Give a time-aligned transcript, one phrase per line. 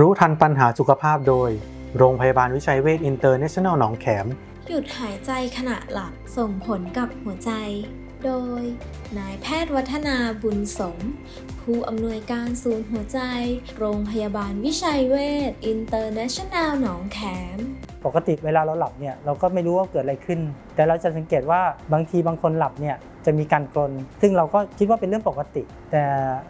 [0.00, 1.50] รู้ทันปัญหาสุขภาพโดย
[1.98, 4.26] โรงพยาบาลวิชัยเวชอินเตอร์เนชั่นแนลหนองแขม
[4.68, 7.52] หยุดหายใจขณะหลับส่งผลกับหัวใจ
[8.24, 8.62] โดย
[9.18, 10.98] นายแพทย์วัฒนาบุญสม
[11.60, 13.20] ผู้อำนวยการศูนย์หัวใจ
[13.78, 15.14] โรงพยาบาลวิชัยเว
[15.50, 17.18] ชอินเตอร์เนชั่นแนลหนองแข
[17.56, 17.58] ม
[18.06, 20.40] ปกติเวลาเราหลับเนี่ยเราก็ไม่รู้ว่าเกิดอะไรขึ้น
[20.74, 21.60] แต่เราจะสังเกตว่า
[21.92, 26.02] บางทีบางคนหลับเนี่ยจะมีการกรนซึ่งเราก็คิดว่าเป็นเรื่องปกติ แต่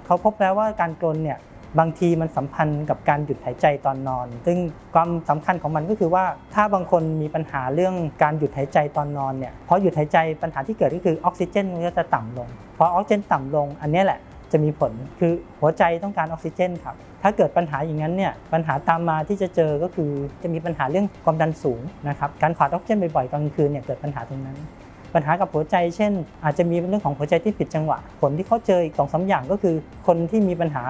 [0.05, 1.39] เขาพบแล้วว่าการกรนเนี่ย
[1.79, 4.59] บางทีมันสัมพันธ์กับการหยุดหายใจตอนนอน ซึ่ง
[4.95, 6.25] ความสำคัญของมันก็คือว่า
[6.55, 14.19] ถ้าบางคนมีปัญหาเรื่องการหยุดหายใจตอนนอนเนี่ยพอหยุดหายใจปัญหาที่เกิดก็คือออกซิเจนมันก็จะต่ำลงพอออกซิเจนต่ำลง อันนี้แหละ
[14.53, 20.11] จะมีผลคือหัวใจต้องการออกซิเจนครับ ถ้าเกิดปัญหาอย่างนั้นเนี่ยปัญหาตามมาที่จะเจอก็คือ
[20.43, 24.57] จะมีปัญหาเรื่องความดันสูงนะครับการขาดออกซิเจนบ่อยๆกลางคืนเนี่ยเกิดปัญหาตรงนั้น
[25.17, 26.13] ปัญหากับหัวใจ เช่น
[26.45, 29.75] อาจจะมีเรื่องของหัวใจที่ผิดจังหวะ ผลที่เขาเจออีกสองสาอย่างก็คือ
[30.07, 30.85] คนที่มีปัญหา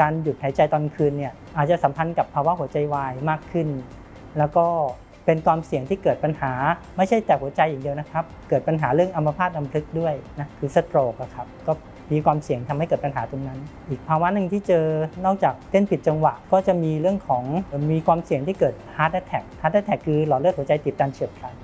[0.00, 3.68] การหยุดหายใจตอนคืนเนี่ยอาจจะสัมพันธ์กับภาวะหัวใจวายมากขึ้น
[4.38, 4.66] แล้วก็
[5.26, 6.52] เป็นความเสี่ยงที่เกิดปัญหา
[6.96, 11.72] ไม่ใช่แต่หัวใจอย่างเดียวนะครับ เกิดปัญหาเรื่องอัมพาตอัมพฤกษ์ด้วยนะคือสโตรกอะครับก็
[12.12, 13.58] มีความเสี่ยงทำให้เกิดปัญหาตรงนั้น
[13.88, 14.84] อีกภาวะหนึ่งที่เจอ
[15.24, 17.44] นอกจากเต้นผิดจังหวะ ก็จะมีเรื่องของ
[17.92, 21.54] มีความเสี่ยงที่เกิด heart attack heart attack คือหลอดเลือดหัวใจตีบตันเฉียบพลัน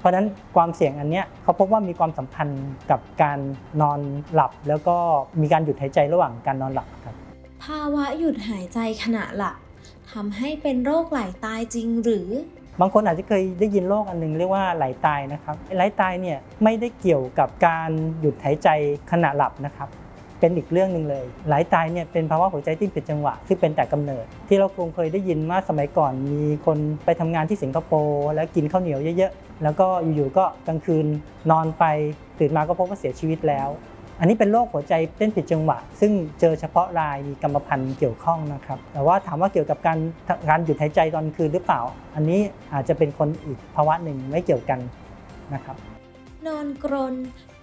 [0.00, 3.38] เพราะฉะนั้นความเสี่ยงอันเนี้ยเขาพบว่ามีความสัมพันธ์กับการ
[3.82, 4.00] นอน
[4.32, 4.96] หลับ แล้วก็
[5.40, 7.14] มีการหยุดหายใจระหว่างการนอนหลับครับ
[7.64, 9.56] ภาวะหยุดหายใจขณะหลับ
[10.12, 12.28] ทำให้เป็นโรคไหลตายจริงหรือ
[12.80, 17.90] บางคนอาจจะเคยได้ยินโรคอันหนึงเรียกว่าไหลตายนะครับไหลตายเนี่ยไม่ได้เกี่ยวกับการ
[18.20, 18.68] หยุดหายใจ
[19.10, 19.88] ขณะหลับนะครับ
[20.40, 31.06] เป็นอีกเรื่องหนึ่งเลย หลายตายเนี่ยเป็นภาวะหัวใจที่ผิดจังหวะที่เป็นแต่กำเนิด ที่เราคงเคยได้ยินว่าสมัยก่อนมีคนไปทำงานที่สิงคโปร์แล้วกินข้าวเหนียวเยอะๆ แล้วก็อยู่ๆก็กลางคืน
[31.50, 31.84] นอนไป
[32.38, 33.68] ตื่นมาก็พบว่าเสียชีวิตแล้ว
[34.18, 39.98] อันนี้เป็นโรคหัวใจเต้นผิดจังหวะ ซึ่งเจอเฉพาะรายมีกรรมพันธุ์เกี่ยวข้องนะครับ แต่ว่าถามว่าเกี่ยวกับการ
[40.48, 41.80] การหยุดหายใจตอนคืนหรือเปล่า
[42.14, 42.40] อันนี้
[42.72, 44.78] อาจจะเป็นคนอีกภาวะหนึ่งไม่เกี่ยวกัน
[45.54, 45.76] นะครับ
[46.46, 47.14] นอนกรน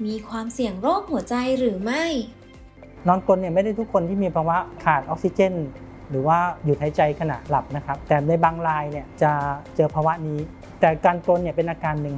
[0.06, 2.04] มีความเสี่ยงโรคหัวใจหรือไม่
[3.08, 5.54] นอนกรนเนี่ยไม่ได้ทุกคนที่มีภาวะขาดออกซิเจน
[6.10, 9.32] หรือว่าหยุดหายใจขณะหลับนะครับ แต่ในบางรายเนี่ยจะ
[9.76, 10.40] เจอภาวะนี้
[10.80, 12.16] แต่การกรนเนี่ยเป็นอาการหนึ่ง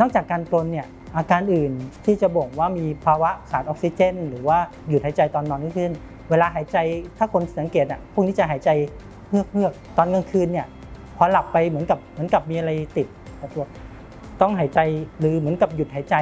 [0.00, 0.86] นอกจากการกรนเนี่ย
[1.16, 1.72] อาการอื่น
[2.04, 4.58] ที่จะบ่งว่ามีภาวะขาดออกซิเจน หรือว่า
[4.88, 5.92] หยุดหายใจตอนนอนขึ้น
[6.30, 6.76] เวลาหายใจ
[7.18, 8.70] ถ้าคนสังเกตอะพวกนี้จะหายใจ
[9.28, 10.66] เฮือกเฮือกตอนกลางคืนเนี่ย
[11.16, 13.06] พอหลับไปเหมือนกับเหมือนกับมีอะไรติด
[13.54, 13.64] ตัว
[14.40, 14.80] ต้องหายใจ
[15.20, 16.16] หรือเหมือนกับหยุดหายใจ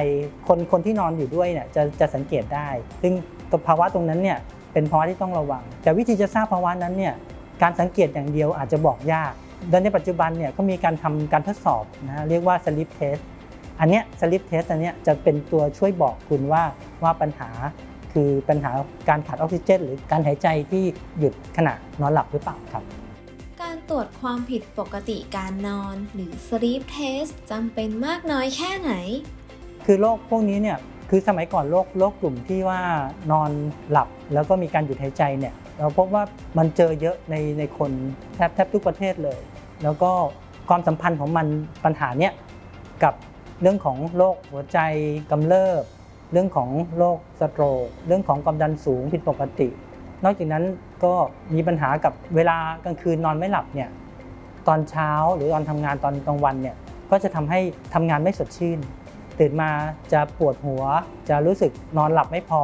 [0.47, 2.67] คนคนที่นอนอยู่ด้วยเนี่ยจะจะสังเกตได้
[3.01, 3.13] ซึ่ง
[3.49, 4.37] ตัวภาวะตรงนั้นเนี่ย
[4.73, 7.13] เป็นภาวะที่ต้องระวัง แต่วิธีจะทราบภาวะนั้นเนี่ย
[7.61, 9.33] การสังเกตอย่างเดียวอาจจะบอกยาก
[9.69, 13.21] โดยในปัจจุบันเนี่ยก็มีการทำการทดสอบนะเรียกว่า sleep test
[13.79, 16.63] อันเนี้ย sleep test อันเนี้ยจะเป็นตัวช่วยบอกคุณว่า
[17.03, 17.49] ว่าปัญหา
[18.13, 18.71] คือปัญหา
[19.09, 20.83] การขาดออกซิเจน หรือการหายใจที่
[21.19, 22.83] หยุดขณะนอนหลับหรือเปล่าครับ
[23.89, 28.93] ตรวจความผิดปกติการนอน หรือ sleep test จำเป็นมากน้อยแค่ไหน
[29.85, 30.77] คือโรคพวกนี้เนี่ย
[31.09, 32.81] คือสมัยก่อนโรคโรคกลุ่มที่ว่า
[33.31, 33.51] นอน
[33.91, 36.23] หลับแล้วก็มีการหยุดหายใจเนี่ยเราพบว่า
[36.57, 37.91] มันเจอเยอะในในคน
[38.35, 39.39] แทบแทบทุกประเทศเลย
[39.83, 40.11] แล้วก็
[40.69, 41.47] ความสัมพันธ์ของมัน
[41.85, 42.33] ปัญหาเนี้ย
[43.03, 43.13] กับ
[43.61, 44.79] เรื่องของโรคหัวใจ
[45.31, 45.83] กำเริบ
[46.31, 49.67] เรื่องของโรคสโตรกเรื่องของความดันสูงผิดปกติ
[50.23, 50.63] นอกจากนั้น
[51.05, 51.13] ก็
[51.53, 53.89] มีปัญหากับเวลากลางคืนนอนไม่หลับเนี่ย
[54.67, 56.75] ตอนเช้าหรือตอนทำงานตอนกลางวันเนี่ย
[57.11, 57.59] ก็จะทำให้
[57.93, 58.79] ทำงานไม่สดชื่น
[59.39, 59.69] ตื่นมา
[60.13, 60.83] จะปวดหัว
[61.29, 62.61] จะรู้สึกนอนหลับไม่พอ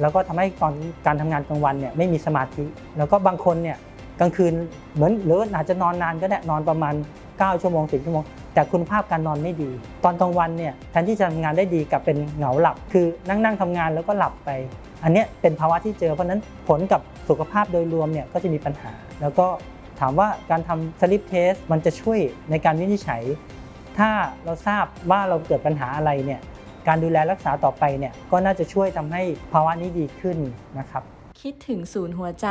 [0.00, 0.72] แล้วก็ทำให้ตอน
[1.06, 2.64] การทำงานกลางวันเนี่ยไม่มีสมาธิ
[2.96, 3.78] แล้วก็บางคนเนี่ย
[4.20, 4.52] กลางคืน
[4.94, 6.94] เหมือนหรืออาจจะนอนนานก็ได้นอนประมาณ
[7.28, 8.24] 9 ชั่วโมง10ชั่วโมง
[8.54, 9.70] แต่คุณภาพการนอนไม่ดี
[10.04, 14.50] ตอนกลางวันเนี่ยแทนที่จะทำงานได้ดีกลับเป็นเหงาหลับ คือนั่งนั่งทำงานแล้วก็หลับไป
[15.02, 19.46] อันนี้เป็นภาวะที่เจอเพราะฉะนั้นผลกับสุขภาพโดยรวมเนี่ยก็จะมีปัญหา แล้วก็
[20.00, 22.18] ถามว่าการทำสลิปเทสมันจะช่วย
[22.50, 23.22] ในการวินิจฉัย
[23.98, 24.10] ถ้า
[24.44, 26.40] เราทราบว่าเราเกิดปัญหาอะไรเนี่ย
[26.88, 29.22] การดูแลรักษาต่อไปเนี่ยก็น่าจะช่วยทำให้
[29.52, 30.38] ภาวะนี้ดีขึ้น
[30.78, 31.02] นะครับ
[31.42, 32.48] คิดถึงศูนย์หัวใจ